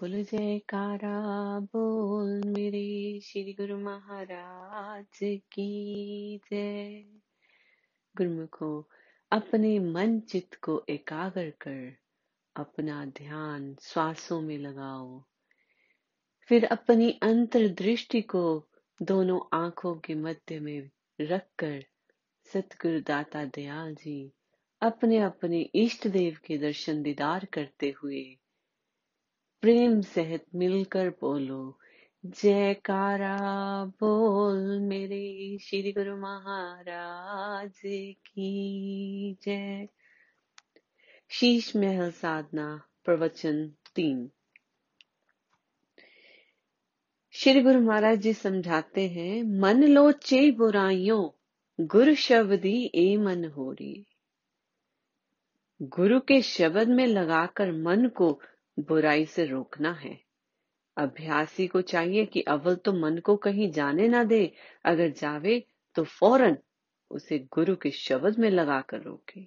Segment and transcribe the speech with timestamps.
[0.00, 7.04] बोल, जयकारा बोल मेरे श्री गुरु महाराज की जय।
[8.16, 8.88] गुरुमुखो,
[9.32, 11.96] अपने मन चित्त को एकाग्र कर,
[12.56, 15.24] अपना ध्यान श्वासों में लगाओ।
[16.48, 18.68] फिर अपनी अंतर्दृष्टि को
[19.02, 20.90] दोनों आँखों के मध्य में
[21.20, 21.84] रखकर
[22.52, 24.32] सतगुरु दाता दयाल जी
[24.80, 28.38] अपने अपने इष्ट देव के दर्शन दीदार करते हुए
[29.60, 31.78] प्रेम सहित मिलकर बोलो।
[32.26, 33.36] जयकारा,
[33.84, 37.72] बोल मेरे श्री गुरु महाराज
[38.16, 39.88] की जय।
[41.28, 44.30] शीश महल साधना, प्रवचन तीन।
[47.30, 51.30] श्री गुरु महाराज जी समझाते हैं, मन लो चे बुराइयों,
[51.86, 54.06] गुरु शब्दी ए मन हो रही
[55.82, 58.40] गुरु के शब्द में लगाकर मन को
[58.78, 60.20] बुराई से रोकना है।
[60.96, 64.52] अभ्यासी को चाहिए कि अव्वल तो मन को कहीं जाने ना दे,
[64.84, 66.58] अगर जावे तो फ़ौरन
[67.10, 69.40] उसे गुरु के शब्द में लगाकर रोके।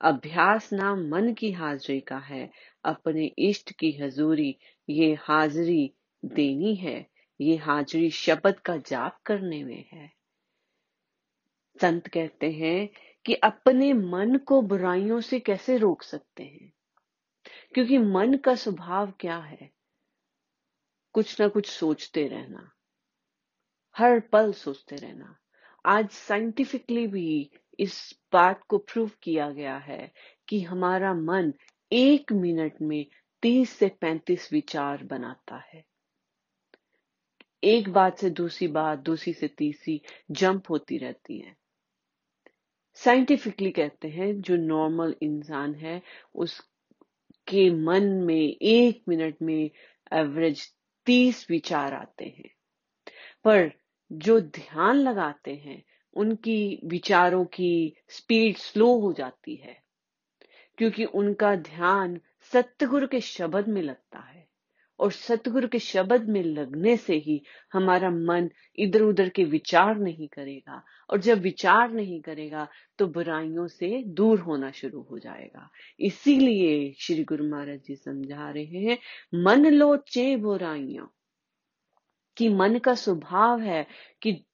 [0.00, 2.50] अभ्यास नाम मन की हाजिरी का है।
[2.84, 4.56] अपने इष्ट की हजूरी
[4.88, 5.92] ये हाजिरी
[6.24, 7.06] देनी है।
[7.40, 10.12] ये हाजिरी शब्द का जाप करने में है।
[11.82, 12.88] संत कहते हैं
[13.24, 16.72] कि अपने मन को बुराइयों से कैसे रोक सकते हैं?
[17.74, 19.70] क्योंकि मन का स्वभाव क्या है?
[21.12, 22.72] कुछ ना कुछ सोचते रहना।
[23.98, 25.38] हर पल सोचते रहना।
[25.86, 30.12] आज साइंटिफिकली भी इस बात को प्रूव किया गया है
[30.48, 31.54] कि हमारा मन
[31.92, 33.06] एक मिनट में
[33.42, 35.84] तीस से पैंतीस विचार बनाता है।
[37.64, 41.56] एक बात से दूसरी बात, दूसरी से तीसरी जंप होती रहती है।
[42.94, 46.02] साइंटिफिकली कहते हैं जो नॉर्मल इंसान है,
[46.34, 46.70] उस
[47.48, 49.70] के मन में एक मिनट में
[50.12, 50.74] एवरेज
[51.06, 52.50] तीस विचार आते हैं।
[53.44, 53.72] पर
[54.12, 59.82] जो ध्यान लगाते हैं, उनकी विचारों की स्पीड स्लो हो जाती है,
[60.78, 62.20] क्योंकि उनका ध्यान
[62.52, 64.47] सत्यगुरु के शब्द में लगता है।
[65.00, 67.42] और सतगुरु के शब्द में लगने से ही
[67.72, 73.66] हमारा मन इधर उधर के विचार नहीं करेगा। और जब विचार नहीं करेगा तो बुराइयों
[73.66, 75.70] से दूर होना शुरू हो जाएगा।
[76.00, 78.98] इसीलिए श्री गुरु महाराज जी समझा रहे हैं,
[79.34, 81.06] मन लो चे बुराइयों।
[82.36, 83.86] कि मन का स्वभाव है
[84.22, 84.44] कि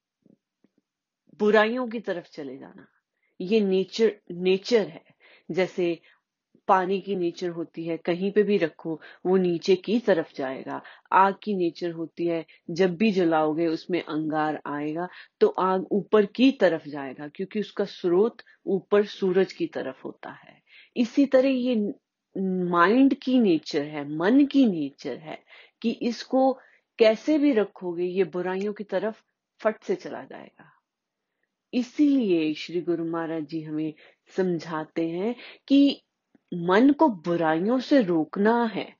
[1.39, 2.87] बुराइयों की तरफ़ चले जाना।
[3.41, 5.05] ये नेचर नेचर है।
[5.51, 6.01] जैसे
[6.69, 10.81] पानी की नेचर होती है, कहीं पे भी रखो, वो नीचे की तरफ़ जाएगा।
[11.13, 15.09] आग की नेचर होती है, जब भी जलाओगे उसमें अंगार आएगा
[15.41, 20.63] तो आग ऊपर की तरफ़ जाएगा, क्योंकि उसका स्रोत ऊपर सूरज की तरफ़ होता है।
[20.97, 21.75] इसी तरह ये
[22.71, 25.39] माइंड की नेचर है, मन की नेचर है,
[25.83, 26.53] कि इसको
[26.99, 29.23] कैसे भी रखोगे, ये बुराइयों की तरफ़
[29.61, 30.71] फट से चला जाएगा।
[31.73, 33.95] इसीलिए श्री गुरु महाराज जी हमें
[34.37, 35.35] समझाते हैं
[35.69, 36.04] कि
[36.55, 38.97] मन को बुराइयों से रोकना है।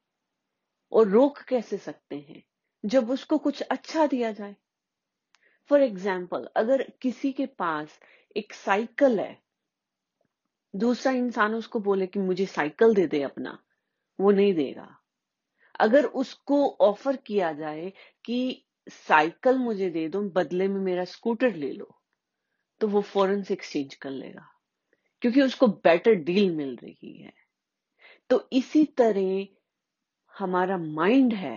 [0.93, 2.43] और रोक कैसे सकते हैं?
[2.85, 4.57] जब उसको कुछ अच्छा दिया जाए।
[5.71, 7.99] फॉर एग्ज़ाम्पल अगर किसी के पास
[8.37, 9.43] एक साइकिल है,
[10.77, 13.59] दूसरा इंसान उसको बोले कि मुझे साइकिल दे दे अपना,
[14.21, 14.99] वो नहीं देगा।
[15.81, 17.93] अगर उसको ऑफ़र किया जाए
[18.25, 21.99] कि साइकिल मुझे दे दो, बदले में मेरा स्कूटर ले लो
[22.81, 24.51] तो वो फॉरन से एक्सचेंज कर लेगा।
[25.23, 27.33] क्योंकि उसको बेटर डील मिल रही है।
[28.31, 29.47] तो इसी तरह
[30.35, 31.57] हमारा माइंड है,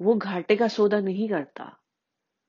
[0.00, 1.72] वो घाटे का सौदा नहीं करता।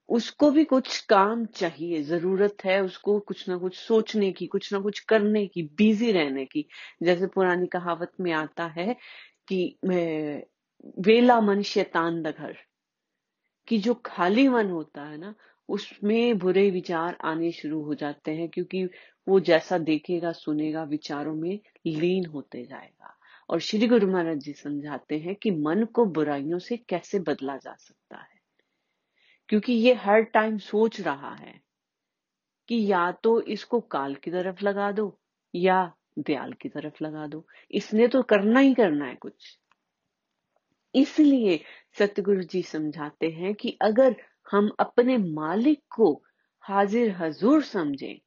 [0.09, 4.79] उसको भी कुछ काम चाहिए, ज़रूरत है उसको कुछ ना कुछ सोचने की, कुछ ना
[4.79, 6.67] कुछ करने की बिज़ी रहने की।
[7.03, 8.95] जैसे पुरानी कहावत में आता है
[9.47, 9.77] कि
[10.99, 12.57] वेला मन शैतान द घर
[13.67, 15.33] कि जो खाली मन होता है ना
[15.69, 18.89] उसमें बुरे विचार आने शुरू हो जाते हैं क्योंकि
[19.27, 23.17] वो जैसा देखेगा, सुनेगा, विचारों में लीन होते जाएगा।
[23.49, 27.75] और श्री गुरु महाराज जी समझाते हैं कि मन को बुराइयों से कैसे बदला जा
[27.75, 28.37] सकता है।
[29.49, 31.61] क्योंकि ये हर टाइम सोच रहा है
[32.67, 35.19] कि या तो इसको काल की तरफ़ लगा दो,
[35.55, 39.59] या दयाल की तरफ़ लगा दो। इसने तो करना ही करना है कुछ।
[40.95, 41.63] इसलिए
[41.99, 44.15] सतगुरु जी समझाते हैं कि अगर
[44.47, 46.13] हम अपने मालिक को
[46.63, 48.17] हाजिर हजूर समझें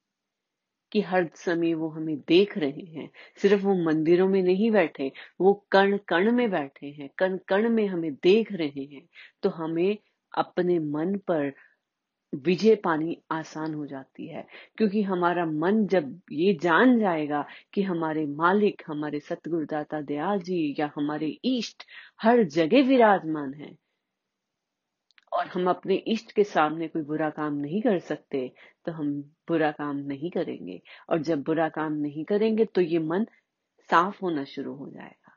[0.93, 3.11] कि हर समय वो हमें देख रहे हैं।
[3.43, 7.87] सिर्फ़ वो मंदिरों में नहीं बैठे, वो कण कण में बैठे हैं कण कण में
[7.87, 9.07] हमें देख रहे हैं।
[9.43, 9.97] तो हमें
[10.33, 11.53] अपने मन पर
[12.33, 14.47] विजय पानी आसान हो जाती है,
[14.77, 17.45] क्योंकि हमारा मन जब ये जान जाएगा
[17.75, 21.85] कि हमारे मालिक, हमारे सतगुरुदाता दयाल जी या हमारे ईष्ट
[22.23, 23.75] हर जगह विराजमान है
[25.33, 28.53] और हम अपने इष्ट के सामने कोई बुरा काम नहीं कर सकते
[28.87, 29.13] तो हम
[29.49, 33.25] बुरा काम नहीं करेंगे। और जब बुरा काम नहीं करेंगे तो ये मन
[33.91, 35.37] साफ़ होना शुरू हो जाएगा।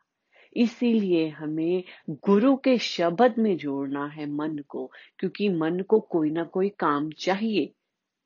[0.55, 6.43] इसीलिए हमें गुरु के शब्द में जोड़ना है मन को, क्योंकि मन को कोई ना
[6.43, 7.73] कोई काम चाहिए।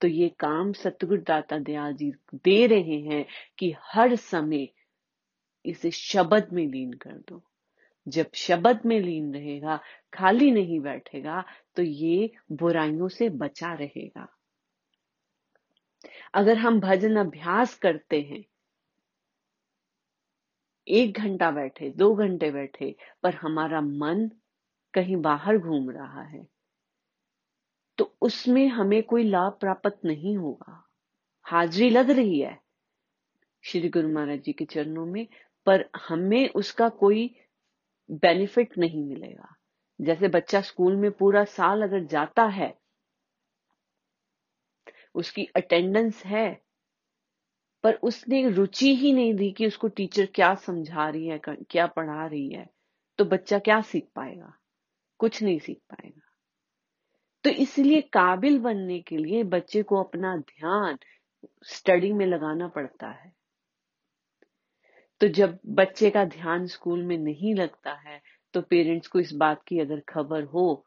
[0.02, 3.26] तो ये काम सतगुरु दाता दयाल जी दे रहे हैं
[3.60, 4.68] कि हर समय
[5.66, 7.47] इसे शब्द में लीन कर दो।
[8.08, 9.80] जब शब्द में लीन रहेगा,
[10.14, 11.44] खाली नहीं बैठेगा
[11.76, 14.28] तो ये बुराइयों से बचा रहेगा।
[16.34, 18.44] अगर हम भजन अभ्यास करते हैं,
[20.88, 24.30] एक घंटा बैठे, दो घंटे बैठे, पर हमारा मन
[24.94, 26.46] कहीं बाहर घूम रहा है
[27.98, 30.84] तो उसमें हमें कोई लाभ प्राप्त नहीं होगा।
[31.46, 32.58] हाजिरी लग रही है
[33.64, 35.28] श्री गुरु महाराज जी के चरणों में,
[35.68, 37.30] पर हमें उसका कोई
[38.10, 39.56] बेनिफिट नहीं मिलेगा।
[40.02, 42.74] जैसे बच्चा स्कूल में पूरा साल अगर जाता है,
[45.16, 46.62] उसकी अटेंडेंस है,
[47.84, 52.26] पर उसने रुचि ही नहीं दी कि उसको टीचर क्या समझा रही है क्या पढ़ा
[52.28, 52.70] रही है
[53.20, 54.54] तो बच्चा क्या सीख पाएगा?
[55.20, 56.22] कुछ नहीं सीख पाएगा।
[57.44, 60.98] तो इसलिए काबिल बनने के लिए बच्चे को अपना ध्यान
[61.64, 63.37] स्टडी में लगाना पड़ता है।
[65.22, 68.22] तो जब बच्चे का ध्यान स्कूल में नहीं लगता है
[68.54, 70.86] तो पेरेंट्स को इस बात की अगर खबर हो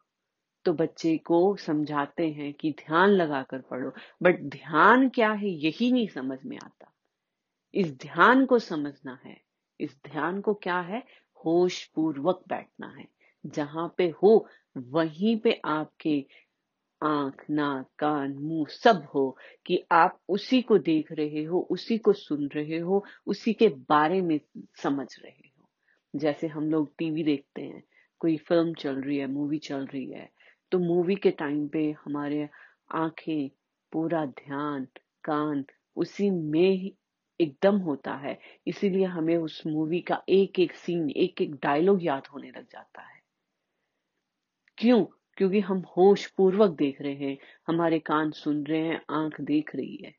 [0.64, 3.92] तो बच्चे को समझाते हैं कि ध्यान लगाकर पढ़ो।
[4.22, 6.92] बट ध्यान क्या है, यही नहीं समझ में आता।
[7.74, 9.40] इस ध्यान को समझना है,
[9.80, 11.02] इस ध्यान को क्या है,
[11.44, 13.08] होश पूर्वक बैठना है।
[13.46, 14.48] जहाँ पे हो,
[14.78, 16.26] वहीं पे आपके
[17.02, 19.36] आँख, नाक, कान, मुँह सब हो
[19.66, 24.20] कि आप उसी को देख रहे हो, उसी को सुन रहे हो, उसी के बारे
[24.20, 24.40] में
[24.82, 25.68] समझ रहे हो।
[26.16, 27.82] जैसे हम लोग टीवी देखते हैं,
[28.20, 30.28] कोई फ़िल्म चल रही है मूवी चल रही है
[30.72, 32.48] तो मूवी के टाइम पे हमारे
[32.94, 33.50] आँखें
[33.92, 34.86] पूरा ध्यान,
[35.24, 35.64] कान
[35.96, 36.94] उसी में ही
[37.40, 42.26] एकदम होता है। इसीलिए हमें उस मूवी का एक एक सीन एक एक डायलॉग याद
[42.26, 43.20] होने लग जाता है।
[44.78, 45.04] क्यों?
[45.40, 49.96] क्योंकि हम होश पूर्वक देख रहे हैं, हमारे कान सुन रहे हैं, आँख देख रही
[49.96, 50.14] है।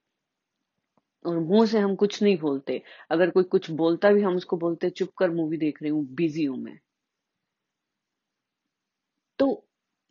[1.25, 4.89] और मुँह से हम कुछ नहीं बोलते। अगर कोई कुछ बोलता भी, हम उसको बोलते,
[4.89, 6.79] चुप कर, मूवी देख रही हूँ, बिज़ी हूँ मैं।
[9.39, 9.65] तो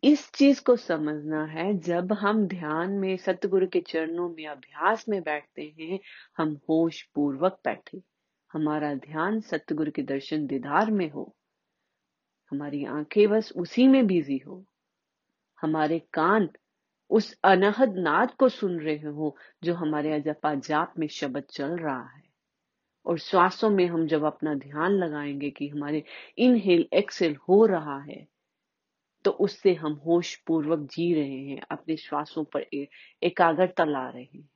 [0.05, 5.23] इस चीज़ को समझना है, जब हम ध्यान में, सतगुरु के चरणों में, अभ्यास में
[5.23, 6.01] बैठते हैं,
[6.39, 8.03] हम होश पूर्वक बैठे।
[8.53, 11.37] हमारा ध्यान सतगुरु के दर्शन दीदार में हो।
[12.51, 14.65] हमारी आँखें बस उसी में बिज़ी हो।
[15.63, 16.49] हमारे कान
[17.11, 22.03] उस अनहद नाद को सुन रहे हो, जो हमारे अजपा जाप में शब्द चल रहा
[22.07, 22.23] है।
[23.07, 26.03] और श्वासों में हम जब अपना ध्यान लगाएँगे कि हमारे
[26.39, 28.27] इनहेल एक्सेल हो रहा है
[29.25, 32.67] तो उससे हम होश पूर्वक जी रहे हैं, अपने श्वासों पर
[33.23, 34.49] एकाग्रता ला रहे हैं।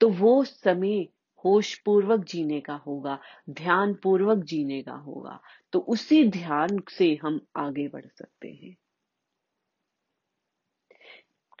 [0.00, 1.00] तो वो समय
[1.44, 3.18] होश पूर्वक जीने का होगा
[3.50, 5.38] ध्यान पूर्वक जीने का होगा
[5.72, 8.76] तो उसी ध्यान से हम आगे बढ़ सकते हैं।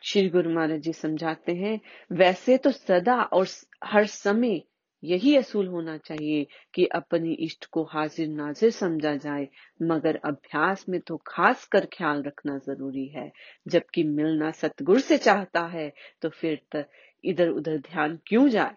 [0.02, 1.80] श्री गुरु महाराज जी समझाते हैं,
[2.12, 3.46] वैसे तो सदा और
[3.84, 4.60] हर समय
[5.02, 9.48] यही असूल होना चाहिए कि अपनी इष्ट को हाजिर नाजिर समझा जाए,
[9.82, 13.30] मगर अभ्यास में तो खास कर ख्याल रखना ज़रूरी है।
[13.66, 16.84] जबकि मिलना सतगुरु से चाहता है तो फिर
[17.24, 18.74] इधर उधर ध्यान क्यों जाए?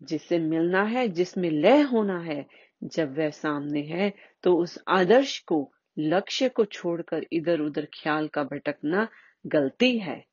[0.00, 2.44] जिससे मिलना है, जिसमें लय होना है,
[2.84, 4.12] जब वह सामने है
[4.44, 9.06] तो उस आदर्श को, लक्ष्य को छोड़कर इधर उधर ख्याल का भटकना
[9.46, 10.24] गलती है।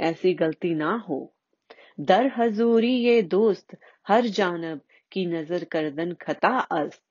[0.00, 1.32] ऐसी गलती ना हो।
[2.00, 3.76] दर हजूरी ये दोस्त,
[4.08, 4.80] हर जानब
[5.12, 7.02] की नज़र करदन खता अस्त।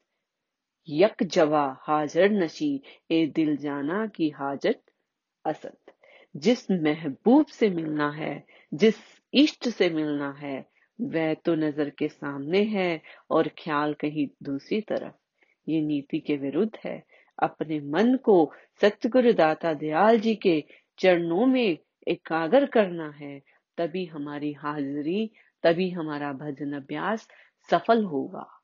[0.90, 4.82] यक जवा हाजर नशी, ए दिल जाना की हाजत
[5.46, 5.80] असत।
[6.36, 8.96] जिस महबूब से मिलना है, जिस
[9.34, 10.66] इष्ट से मिलना है,
[11.02, 13.02] वह तो नज़र के सामने है
[13.32, 15.14] और ख्याल कहीं दूसरी तरफ़।
[15.70, 17.04] ये नीति के विरुद्ध है।
[17.44, 20.64] अपने मन को सतगुरु दाता दयाल जी के
[21.00, 21.78] चरणों में
[22.08, 23.42] एकाग्र करना है,
[23.78, 25.32] तभी हमारी हाजिरी,
[25.64, 27.28] तभी हमारा भजन अभ्यास
[27.70, 28.62] सफल होगा।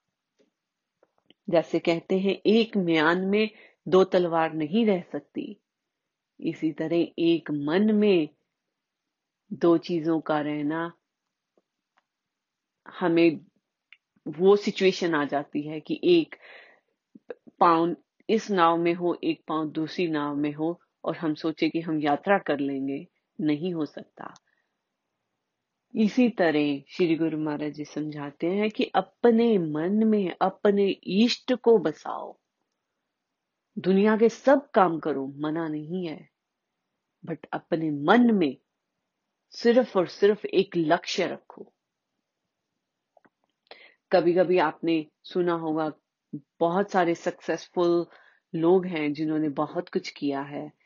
[1.49, 3.49] जैसे कहते हैं, एक म्यान में
[3.87, 5.59] दो तलवार नहीं रह सकती।
[6.39, 8.29] इसी तरह एक मन में
[9.53, 10.91] दो चीज़ों का रहना,
[12.99, 13.39] हमें
[14.27, 16.35] वो सिचुएशन आ जाती है कि एक
[17.59, 17.97] पाउंड
[18.29, 22.01] इस नाव में हो, एक पाउंड दूसरी नाव में हो और हम सोचे कि हम
[22.01, 23.07] यात्रा कर लेंगे,
[23.41, 24.33] नहीं हो सकता।
[25.95, 31.77] इसी तरह श्री गुरु महाराज जी समझाते हैं कि अपने मन में, अपने इष्ट को
[31.77, 32.39] बसाओ।
[33.79, 36.29] दुनिया के सब काम करो, मना नहीं है।
[37.25, 38.57] बट अपने मन में
[39.51, 41.73] सिर्फ़ और सिर्फ़ एक लक्ष्य रखो।
[44.11, 45.91] कभी कभी आपने सुना होगा,
[46.59, 48.07] बहुत सारे सक्सेसफुल
[48.55, 50.84] लोग हैं जिन्होंने बहुत कुछ किया है।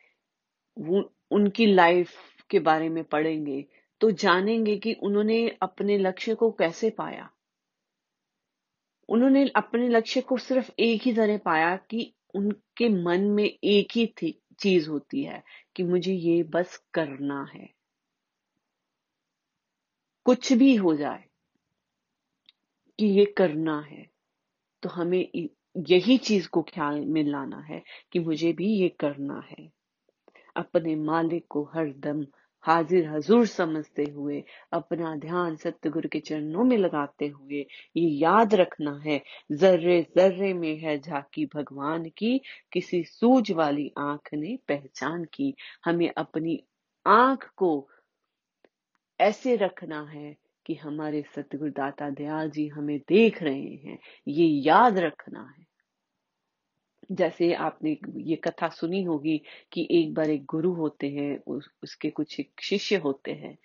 [0.80, 2.14] वो उनकी लाइफ
[2.50, 3.66] के बारे में पढ़ेंगे
[4.02, 7.30] तो जानेंगे कि उन्होंने अपने लक्ष्य को कैसे पाया।
[9.10, 14.06] उन्होंने अपने लक्ष्य को सिर्फ़ एक ही तरह पाया कि उनके मन में एक ही
[14.22, 15.44] थी, चीज़ होती है
[15.76, 17.70] कि मुझे ये बस करना है।
[20.26, 21.24] कुछ भी हो जाए
[23.00, 24.06] कि ये करना है
[24.84, 25.20] तो हमें
[25.90, 29.70] यही चीज़ को ख्याल में लाना है कि मुझे भी ये करना है।
[30.60, 32.26] अपने मालिक को हर दम
[32.64, 37.66] हाजिर हजूर समझते हुए, अपना ध्यान सतगुरु के चरणों में लगाते हुए
[37.98, 42.42] ये याद रखना है। जर्रे जर्रे में है झाकी भगवान की,
[42.74, 46.64] किसी सूझ वाली आँख ने पहचान की। हमें अपनी
[47.08, 47.90] आँख को
[49.20, 50.36] ऐसे रखना है
[50.66, 55.69] कि हमारे सतगुरु दाता दयाल जी हमें देख रहे हैं। ये याद रखना है।
[57.12, 62.10] जैसे आपने ये कथा सुनी होगी कि एक बार एक गुरु होते हैं उस, उसके
[62.10, 63.58] कुछ एक शिष्य होते हैं।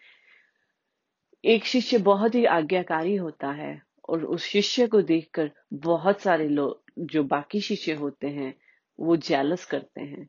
[1.45, 6.83] एक शिष्य बहुत ही आज्ञाकारी होता है और उस शिष्य को देखकर बहुत सारे लोग
[6.99, 8.55] जो बाकी शिष्य होते हैं
[8.99, 10.29] वो जेलस करते हैं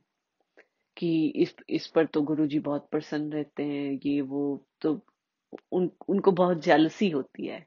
[0.98, 5.00] कि इस इस पर तो गुरु जी बहुत प्रसन्न रहते हैं ये वो तो
[5.72, 7.66] उन उनको बहुत जेलसी होती है।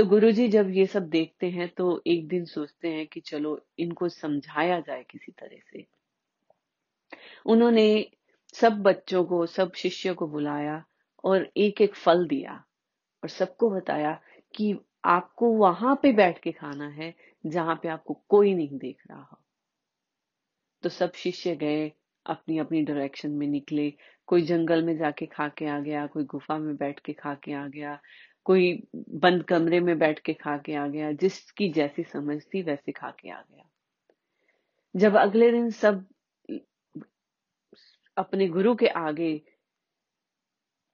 [0.00, 4.08] तो गुरुजी जब ये सब देखते हैं तो एक दिन सोचते हैं कि चलो इनको
[4.08, 5.86] समझाया जाए किसी तरह से।
[7.46, 8.10] उन्होंने
[8.54, 10.84] सब बच्चों को, सब शिष्य को बुलाया
[11.24, 12.64] और एक एक फल दिया
[13.22, 14.20] और सबको बताया
[14.54, 17.14] कि आपको वहाँ पे बैठ के खाना है
[17.46, 19.38] जहाँ पे आपको कोई नहीं देख रहा हो।
[20.82, 21.92] तो सब शिष्य गए
[22.26, 23.92] अपनी अपनी डायरेक्शन में निकले।
[24.26, 27.52] कोई जंगल में जाके खा के आ गया, कोई गुफा में बैठ के खा के
[27.52, 28.00] आ गया
[28.50, 28.70] कोई
[29.22, 33.10] बंद कमरे में बैठ के खा के आ गया, जिसकी जैसी समझ थी वैसे खा
[33.10, 33.64] के आ गया।
[34.94, 36.04] जब अगले दिन सब
[38.16, 39.30] अपने गुरु के आगे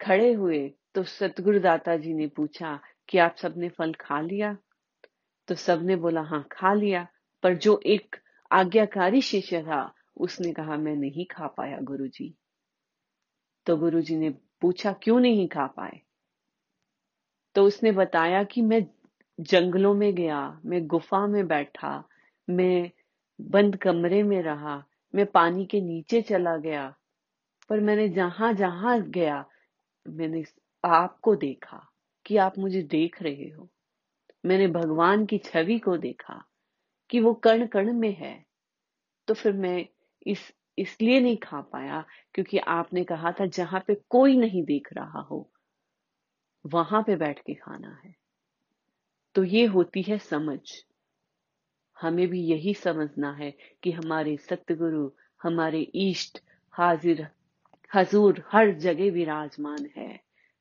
[0.01, 4.57] खड़े हुए तो सतगुरु दाता जी ने पूछा कि आप सबने फल खा लिया?
[5.49, 7.07] तो सबने बोला हाँ खा लिया,
[7.43, 8.17] पर जो एक
[8.51, 12.35] आज्ञाकारी शिष्य था, उसने कहा, मैं नहीं खा पाया गुरु जी
[13.67, 16.01] तो गुरु जी ने पूछा, क्यों नहीं खा पाए?
[17.57, 18.87] तो उसने बताया कि मैं
[19.41, 22.05] जंगलों में गया, मैं गुफा में बैठा,
[22.51, 22.91] मैं
[23.41, 24.85] बंद कमरे में रहा,
[25.15, 26.95] मैं पानी के नीचे चला गया।
[27.69, 29.45] पर मैंने जहाँ जहाँ गया,
[30.09, 30.45] मैंने
[30.85, 31.91] आपको देखा
[32.27, 33.69] कि आप मुझे देख रहे हो।
[34.47, 36.45] मैंने भगवान की छवि को देखा
[37.11, 38.45] कि वो कण कण में है।
[39.29, 39.87] तो फिर मैं
[40.27, 45.21] इस, इसलिए नहीं खा पाया क्योंकि आपने कहा था जहाँ पे कोई नहीं देख रहा
[45.21, 45.51] हो।
[46.67, 48.15] वहाँ पे बैठ के खाना है।
[49.35, 50.61] तो ये होती है समझ।
[52.01, 55.11] हमें भी यही समझना है कि हमारे सतगुरु,
[55.43, 57.29] हमारे इष्ट, हाजिर,
[57.95, 60.21] हजूर हर जगह विराजमान है।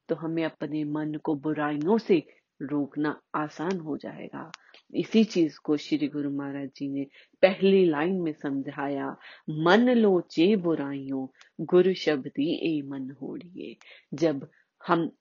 [0.09, 2.27] तो हमें अपने मन को बुराइयों से
[2.61, 4.51] रोकना आसान हो जाएगा।
[4.95, 7.07] इसी चीज़ को श्री गुरु महाराज जी ने
[7.41, 9.17] पहली लाइन में समझाया,
[9.49, 11.27] मन लो चे बुराइयों,
[11.65, 13.77] गुरु शब्दी ए मन होड़िए।
[14.13, 14.49] जब
[14.87, 15.11] हम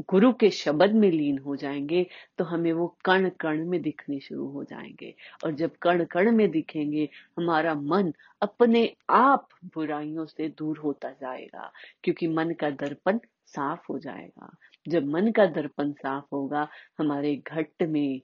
[0.00, 2.06] गुरु के शब्द में लीन हो जाएँगे
[2.38, 6.50] तो हमें वो कण कण में दिखने शुरू हो जाएँगे। और जब कण कण में
[6.50, 7.08] दिखेंगे,
[7.38, 11.72] हमारा मन अपने आप बुराइयों से दूर होता जाएगा,
[12.02, 14.56] क्योंकि मन का दर्पण साफ़ हो जाएगा।
[14.88, 18.20] जब मन का दर्पण साफ़ होगा, हमारे घट में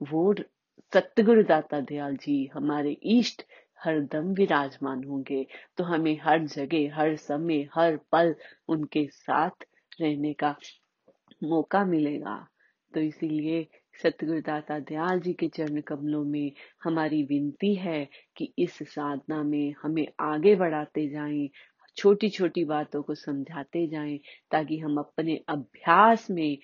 [0.00, 0.34] वो
[0.92, 3.42] सतगुरु दाता दयाल जी, हमारे इष्ट
[3.84, 8.34] हर दम विराजमान होंगे। तो हमें हर जगह, हर समय, हर पल
[8.68, 9.64] उनके साथ
[10.00, 10.56] रहने का
[11.44, 12.48] मौका मिलेगा।
[12.94, 13.68] तो इसीलिए
[14.02, 16.52] सतगुरुदाता दयाल जी के चरण कमलों में
[16.84, 21.48] हमारी विनती है कि इस साधना में हमें आगे बढ़ाते जाएँ
[21.96, 24.18] छोटी छोटी बातों को समझाते जाएँ,
[24.50, 26.58] ताकि हम अपने अभ्यास में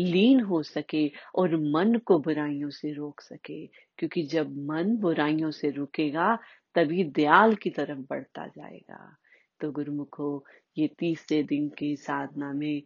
[0.00, 5.70] लीन हो सके और मन को बुराइयों से रोक सके। क्योंकि जब मन बुराइयों से
[5.70, 6.38] रुकेगा,
[6.74, 9.16] तभी दयाल की तरफ़ बढ़ता जाएगा।
[9.60, 10.44] तो गुरुमुखो,
[10.78, 12.82] ये तीसरे दिन की साधना में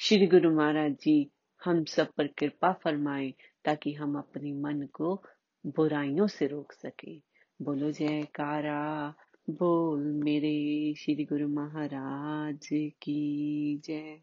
[0.00, 1.30] श्री गुरु महाराज जी,
[1.64, 5.22] हम सब पर कृपा फरमाए ताकि हम अपने मन को
[5.66, 7.22] बुराइयों से रोक सके।
[7.62, 9.14] बोलो, जयकारा।
[9.50, 14.20] बोल मेरे श्री गुरु महाराज की जय।